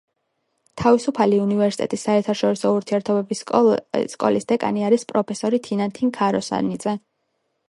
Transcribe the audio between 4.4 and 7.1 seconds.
დეკანი არის პროფესორი თინათინ ქაროსანიძე.